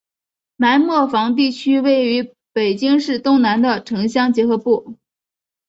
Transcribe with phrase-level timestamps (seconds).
[0.55, 4.97] 南磨房地区位于北京市东南的城乡结合部。